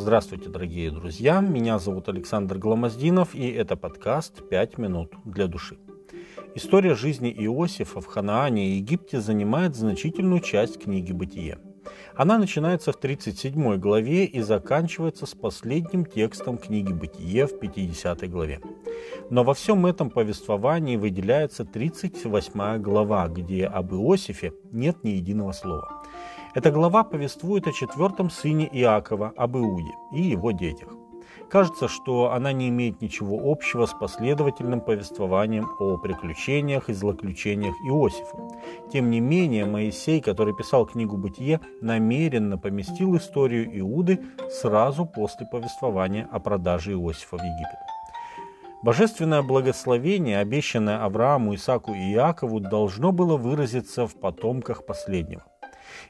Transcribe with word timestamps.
Здравствуйте, 0.00 0.48
дорогие 0.48 0.90
друзья. 0.90 1.42
Меня 1.42 1.78
зовут 1.78 2.08
Александр 2.08 2.56
Гламоздинов, 2.56 3.34
и 3.34 3.50
это 3.50 3.76
подкаст 3.76 4.48
«Пять 4.48 4.78
минут 4.78 5.12
для 5.26 5.46
души». 5.46 5.76
История 6.54 6.94
жизни 6.94 7.30
Иосифа 7.30 8.00
в 8.00 8.06
Ханаане 8.06 8.66
и 8.66 8.76
Египте 8.76 9.20
занимает 9.20 9.76
значительную 9.76 10.40
часть 10.40 10.82
книги 10.82 11.12
«Бытие». 11.12 11.58
Она 12.16 12.38
начинается 12.38 12.92
в 12.92 12.96
37 12.96 13.76
главе 13.76 14.24
и 14.24 14.40
заканчивается 14.40 15.26
с 15.26 15.34
последним 15.34 16.06
текстом 16.06 16.56
книги 16.56 16.94
«Бытие» 16.94 17.46
в 17.46 17.58
50 17.58 18.30
главе. 18.30 18.60
Но 19.28 19.44
во 19.44 19.52
всем 19.52 19.84
этом 19.84 20.08
повествовании 20.08 20.96
выделяется 20.96 21.66
38 21.66 22.80
глава, 22.80 23.28
где 23.28 23.66
об 23.66 23.92
Иосифе 23.92 24.54
нет 24.72 25.04
ни 25.04 25.10
единого 25.10 25.52
слова. 25.52 26.02
Эта 26.52 26.72
глава 26.72 27.04
повествует 27.04 27.68
о 27.68 27.72
четвертом 27.72 28.28
сыне 28.28 28.68
Иакова, 28.72 29.32
об 29.36 29.56
Иуде 29.56 29.92
и 30.10 30.20
его 30.20 30.50
детях. 30.50 30.88
Кажется, 31.48 31.86
что 31.86 32.32
она 32.32 32.52
не 32.52 32.68
имеет 32.68 33.00
ничего 33.00 33.40
общего 33.44 33.86
с 33.86 33.92
последовательным 33.92 34.80
повествованием 34.80 35.68
о 35.78 35.96
приключениях 35.96 36.88
и 36.88 36.92
злоключениях 36.92 37.74
Иосифа. 37.84 38.36
Тем 38.92 39.10
не 39.10 39.20
менее, 39.20 39.64
Моисей, 39.64 40.20
который 40.20 40.54
писал 40.54 40.86
книгу 40.86 41.16
«Бытие», 41.16 41.60
намеренно 41.82 42.58
поместил 42.58 43.16
историю 43.16 43.66
Иуды 43.78 44.20
сразу 44.50 45.06
после 45.06 45.46
повествования 45.46 46.28
о 46.32 46.40
продаже 46.40 46.92
Иосифа 46.92 47.36
в 47.36 47.42
Египет. 47.42 47.78
Божественное 48.82 49.42
благословение, 49.42 50.38
обещанное 50.38 51.04
Аврааму, 51.04 51.54
Исаку 51.54 51.94
и 51.94 52.12
Иакову, 52.12 52.58
должно 52.58 53.12
было 53.12 53.36
выразиться 53.36 54.06
в 54.08 54.16
потомках 54.16 54.84
последнего. 54.84 55.44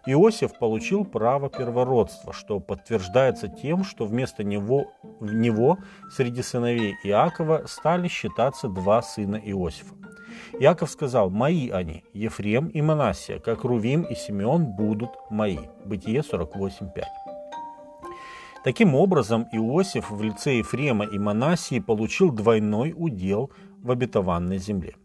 Иосиф 0.06 0.58
получил 0.58 1.04
право 1.04 1.48
первородства, 1.48 2.32
что 2.32 2.60
подтверждается 2.60 3.48
тем, 3.48 3.84
что 3.84 4.06
вместо 4.06 4.44
него, 4.44 4.92
него 5.20 5.78
среди 6.10 6.42
сыновей 6.42 6.96
Иакова 7.04 7.64
стали 7.66 8.08
считаться 8.08 8.68
два 8.68 9.02
сына 9.02 9.36
Иосифа. 9.36 9.94
Иаков 10.58 10.90
сказал, 10.90 11.30
«Мои 11.30 11.70
они, 11.70 12.04
Ефрем 12.12 12.68
и 12.68 12.82
Манасия, 12.82 13.38
как 13.38 13.64
Рувим 13.64 14.02
и 14.02 14.14
Симеон 14.14 14.64
будут 14.66 15.10
мои». 15.30 15.58
Бытие 15.84 16.20
48.5. 16.20 17.02
Таким 18.62 18.94
образом, 18.94 19.46
Иосиф 19.52 20.10
в 20.10 20.22
лице 20.22 20.58
Ефрема 20.58 21.06
и 21.06 21.18
Манасии 21.18 21.80
получил 21.80 22.30
двойной 22.30 22.92
удел 22.94 23.50
в 23.82 23.90
обетованной 23.90 24.58
земле. 24.58 24.96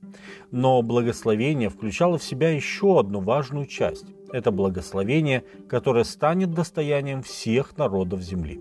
Но 0.51 0.81
благословение 0.81 1.69
включало 1.69 2.17
в 2.17 2.23
себя 2.23 2.49
еще 2.49 2.99
одну 2.99 3.21
важную 3.21 3.65
часть 3.65 4.07
это 4.35 4.51
благословение, 4.51 5.45
которое 5.69 6.03
станет 6.03 6.51
достоянием 6.51 7.23
всех 7.23 7.77
народов 7.77 8.21
земли. 8.21 8.59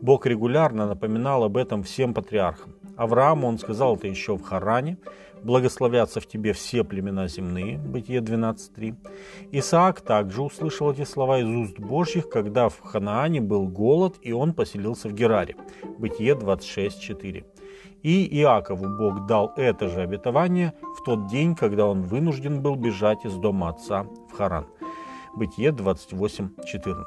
Бог 0.00 0.26
регулярно 0.26 0.86
напоминал 0.86 1.44
об 1.44 1.56
этом 1.56 1.82
всем 1.82 2.12
патриархам. 2.12 2.74
Аврааму 2.96 3.48
он 3.48 3.58
сказал 3.58 3.96
это 3.96 4.08
еще 4.08 4.36
в 4.36 4.42
Харане, 4.42 4.98
«Благословятся 5.42 6.20
в 6.20 6.26
тебе 6.26 6.52
все 6.52 6.82
племена 6.82 7.28
земные» 7.28 7.78
Бытие 7.78 8.20
12.3. 8.20 8.94
Исаак 9.52 10.00
также 10.00 10.42
услышал 10.42 10.90
эти 10.92 11.04
слова 11.04 11.38
из 11.38 11.46
уст 11.46 11.78
Божьих, 11.78 12.28
когда 12.28 12.68
в 12.68 12.80
Ханаане 12.80 13.40
был 13.40 13.68
голод, 13.68 14.16
и 14.22 14.32
он 14.32 14.52
поселился 14.54 15.08
в 15.08 15.14
Гераре 15.14 15.56
Бытие 15.98 16.34
26.4. 16.34 17.44
И 18.02 18.38
Иакову 18.40 18.88
Бог 18.98 19.26
дал 19.26 19.52
это 19.56 19.88
же 19.88 20.00
обетование 20.00 20.74
в 20.98 21.04
тот 21.04 21.26
день, 21.26 21.54
когда 21.54 21.86
он 21.86 22.02
вынужден 22.02 22.60
был 22.60 22.76
бежать 22.76 23.24
из 23.24 23.34
дома 23.34 23.70
отца 23.70 24.06
в 24.30 24.32
Харан. 24.32 24.66
Бытие 25.36 25.70
28.14. 25.70 27.04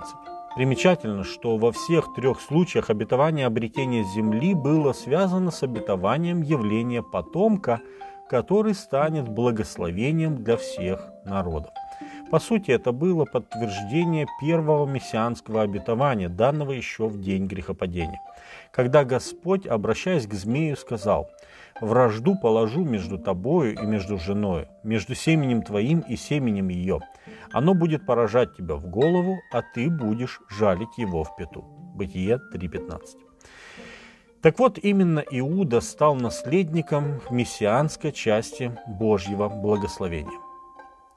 Примечательно, 0.56 1.24
что 1.24 1.58
во 1.58 1.72
всех 1.72 2.14
трех 2.16 2.40
случаях 2.40 2.90
обетование 2.90 3.48
обретения 3.48 4.04
земли 4.04 4.54
было 4.54 4.94
связано 4.94 5.50
с 5.52 5.64
обетованием 5.64 6.42
явления 6.42 7.02
потомка, 7.02 7.82
который 8.30 8.76
станет 8.76 9.28
благословением 9.28 10.44
для 10.44 10.58
всех 10.58 11.10
народов. 11.26 11.72
По 12.32 12.40
сути, 12.40 12.70
это 12.70 12.92
было 12.92 13.26
подтверждение 13.26 14.28
первого 14.40 14.86
мессианского 14.86 15.64
обетования, 15.64 16.30
данного 16.30 16.74
еще 16.74 17.08
в 17.08 17.20
день 17.20 17.48
грехопадения, 17.48 18.22
когда 18.72 19.04
Господь, 19.04 19.66
обращаясь 19.66 20.28
к 20.28 20.34
змею, 20.34 20.76
сказал 20.76 21.32
«Вражду 21.82 22.36
положу 22.36 22.84
между 22.84 23.18
тобою 23.18 23.74
и 23.74 23.86
между 23.86 24.20
женою, 24.20 24.68
между 24.84 25.16
семенем 25.16 25.64
твоим 25.64 26.02
и 26.02 26.16
семенем 26.16 26.68
ее. 26.68 27.00
Оно 27.52 27.74
будет 27.74 28.06
поражать 28.06 28.56
тебя 28.56 28.76
в 28.76 28.86
голову, 28.86 29.40
а 29.52 29.64
ты 29.64 29.90
будешь 29.90 30.40
жалить 30.50 30.98
его 30.98 31.24
в 31.24 31.36
пету». 31.36 31.64
Бытие 31.96 32.40
3.15. 32.54 33.00
Так 34.42 34.60
вот, 34.60 34.78
именно 34.78 35.24
Иуда 35.32 35.82
стал 35.82 36.16
наследником 36.16 37.22
мессианской 37.32 38.12
части 38.12 38.72
Божьего 38.88 39.50
благословения. 39.50 40.49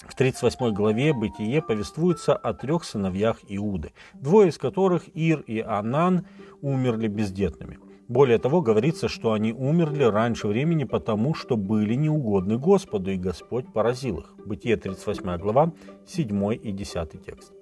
В 0.07 0.15
38 0.15 0.73
главе 0.73 1.13
«Бытие» 1.13 1.63
повествуется 1.63 2.35
о 2.35 2.55
трех 2.55 2.85
сыновьях 2.85 3.39
Иуды, 3.49 3.93
двое 4.15 4.49
из 4.49 4.59
которых, 4.59 5.05
Ир 5.15 5.41
и 5.41 5.61
Анан, 5.61 6.27
умерли 6.61 7.09
бездетными. 7.09 7.79
Более 8.09 8.39
того, 8.39 8.61
говорится, 8.61 9.09
что 9.09 9.33
они 9.33 9.53
умерли 9.53 10.03
раньше 10.03 10.49
времени 10.49 10.85
потому, 10.85 11.35
что 11.35 11.57
были 11.57 11.95
неугодны 11.95 12.59
Господу, 12.59 13.11
и 13.11 13.17
Господь 13.17 13.73
поразил 13.73 14.19
их. 14.19 14.35
Бытие 14.45 14.77
38 14.77 15.39
глава, 15.39 15.73
7 16.07 16.55
и 16.55 16.73
10 16.73 17.25
текст. 17.25 17.53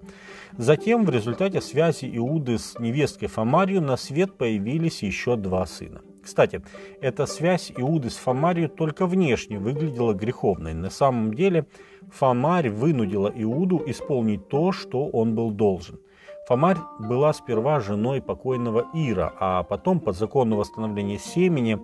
Затем, 0.57 1.05
в 1.05 1.09
результате 1.09 1.61
связи 1.61 2.09
Иуды 2.17 2.57
с 2.57 2.77
невесткой 2.79 3.29
Фомарию, 3.29 3.81
на 3.81 3.95
свет 3.95 4.37
появились 4.37 5.03
еще 5.03 5.37
два 5.37 5.65
сына. 5.65 6.01
Кстати, 6.21 6.61
эта 6.99 7.25
связь 7.25 7.71
Иуды 7.77 8.09
с 8.09 8.17
Фомарию 8.17 8.67
только 8.67 9.05
внешне 9.05 9.57
выглядела 9.57 10.13
греховной. 10.13 10.73
На 10.73 10.89
самом 10.89 11.33
деле 11.33 11.65
Фомарь 12.11 12.69
вынудила 12.69 13.31
Иуду 13.33 13.81
исполнить 13.85 14.47
то, 14.47 14.71
что 14.71 15.07
он 15.07 15.35
был 15.35 15.51
должен. 15.51 15.99
Фомарь 16.47 16.77
была 16.99 17.33
сперва 17.33 17.79
женой 17.79 18.21
покойного 18.21 18.87
Ира, 18.93 19.33
а 19.39 19.63
потом 19.63 19.99
по 19.99 20.11
закону 20.11 20.57
восстановления 20.57 21.19
семени 21.19 21.79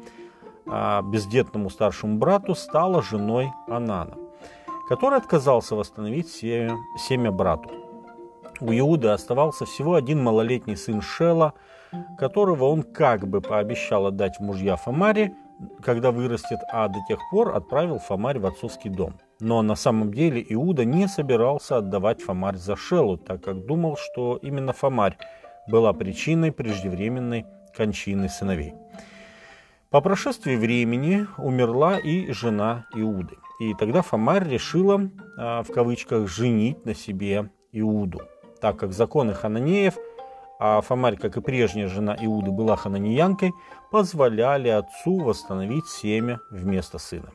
а, 0.66 1.02
бездетному 1.02 1.70
старшему 1.70 2.18
брату 2.18 2.56
стала 2.56 3.02
женой 3.02 3.52
Анана, 3.68 4.18
который 4.90 5.18
отказался 5.18 5.76
восстановить 5.76 6.30
семя, 6.30 7.32
брату. 7.32 7.70
У 8.60 8.72
Иуды 8.74 9.10
оставался 9.10 9.66
всего 9.66 9.94
один 9.94 10.24
малолетний 10.24 10.76
сын 10.76 11.02
Шела– 11.02 11.54
которого 12.18 12.66
он 12.66 12.84
как 12.84 13.28
бы 13.28 13.42
пообещал 13.42 14.08
отдать 14.08 14.38
в 14.38 14.44
мужья 14.44 14.76
Фомаре, 14.76 15.34
когда 15.82 16.12
вырастет, 16.12 16.60
а 16.72 16.88
до 16.88 17.00
тех 17.08 17.20
пор 17.32 17.56
отправил 17.56 18.00
Фомарь 18.00 18.40
в 18.40 18.46
отцовский 18.46 18.90
дом. 18.90 19.14
Но 19.40 19.62
на 19.62 19.76
самом 19.76 20.12
деле 20.12 20.44
Иуда 20.50 20.86
не 20.86 21.08
собирался 21.08 21.78
отдавать 21.78 22.22
Фомарь 22.22 22.58
за 22.58 22.76
Шелу, 22.76 23.18
так 23.18 23.44
как 23.44 23.66
думал, 23.66 23.98
что 23.98 24.40
именно 24.42 24.74
Фомарь 24.74 25.18
была 25.68 25.94
причиной 25.94 26.52
преждевременной 26.52 27.46
кончины 27.76 28.30
сыновей. 28.30 28.74
По 29.90 30.02
прошествии 30.02 30.56
времени 30.56 31.28
умерла 31.38 31.98
и 31.98 32.32
жена 32.32 32.86
Иуды. 32.94 33.36
И 33.60 33.74
тогда 33.74 34.02
Фомарь 34.02 34.48
решила, 34.48 35.10
а, 35.38 35.64
в 35.64 35.72
кавычках, 35.72 36.28
«женить 36.28 36.86
на 36.86 36.94
себе 36.94 37.50
Иуду», 37.72 38.22
так 38.60 38.78
как 38.78 38.94
законы 38.94 39.34
хананеев– 39.34 39.96
а 40.60 40.82
Фомарь, 40.82 41.18
как 41.18 41.38
и 41.38 41.42
прежняя 41.42 41.88
жена 41.88 42.16
Иуды, 42.20 42.52
была 42.52 42.76
хананиянкой, 42.76 43.54
позволяли 43.92 44.70
отцу 44.70 45.20
восстановить 45.20 45.88
семя 45.88 46.40
вместо 46.50 46.98
сына. 46.98 47.32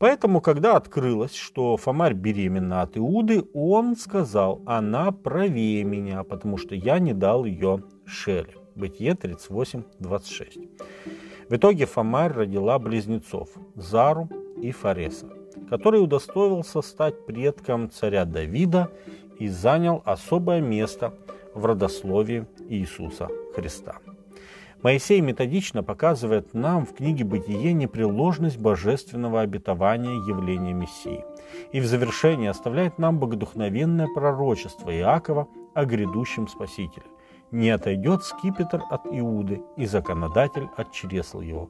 Поэтому, 0.00 0.40
когда 0.40 0.76
открылось, 0.76 1.36
что 1.36 1.76
Фомарь 1.76 2.14
беременна 2.14 2.82
от 2.82 2.96
Иуды, 2.96 3.44
он 3.54 3.96
сказал, 3.96 4.60
она 4.66 5.12
правее 5.12 5.84
меня, 5.84 6.24
потому 6.24 6.56
что 6.56 6.74
я 6.74 6.98
не 6.98 7.12
дал 7.12 7.44
ее 7.44 7.84
Шеле. 8.04 8.56
Бытие 8.74 9.14
38, 9.14 9.84
26. 10.00 10.58
В 11.48 11.54
итоге 11.54 11.86
Фомарь 11.86 12.32
родила 12.32 12.78
близнецов 12.80 13.50
Зару 13.76 14.28
и 14.60 14.72
Фареса, 14.72 15.28
который 15.68 16.02
удостоился 16.02 16.82
стать 16.82 17.26
предком 17.26 17.90
царя 17.90 18.24
Давида 18.24 18.90
и 19.38 19.46
занял 19.46 20.02
особое 20.04 20.60
место– 20.60 21.14
в 21.54 21.66
родословии 21.66 22.46
Иисуса 22.68 23.28
Христа. 23.54 23.98
Моисей 24.82 25.20
методично 25.20 25.82
показывает 25.82 26.54
нам 26.54 26.86
в 26.86 26.94
книге 26.94 27.24
«Бытие» 27.24 27.74
непреложность 27.74 28.58
божественного 28.58 29.42
обетования 29.42 30.26
явления 30.26 30.72
Мессии. 30.72 31.22
И 31.72 31.80
в 31.80 31.86
завершении 31.86 32.48
оставляет 32.48 32.98
нам 32.98 33.18
богодухновенное 33.18 34.08
пророчество 34.14 34.90
Иакова 34.90 35.48
о 35.74 35.84
грядущем 35.84 36.48
Спасителе. 36.48 37.04
«Не 37.50 37.70
отойдет 37.70 38.22
скипетр 38.22 38.80
от 38.88 39.06
Иуды, 39.06 39.60
и 39.76 39.84
законодатель 39.84 40.68
от 40.76 40.92
чресла 40.92 41.42
его, 41.42 41.68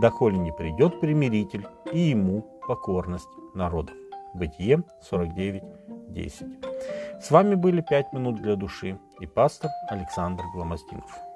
доколе 0.00 0.38
не 0.38 0.52
придет 0.52 1.00
примиритель, 1.00 1.66
и 1.92 1.98
ему 1.98 2.46
покорность 2.68 3.28
народов». 3.54 3.96
Бытие 4.34 4.84
49.10. 5.10 7.20
С 7.20 7.30
вами 7.30 7.56
были 7.56 7.80
«Пять 7.80 8.12
минут 8.12 8.40
для 8.40 8.54
души» 8.54 8.98
и 9.20 9.26
пастор 9.26 9.70
Александр 9.88 10.44
Гломоздинов. 10.54 11.31